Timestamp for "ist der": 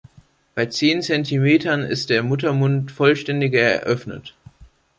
1.83-2.23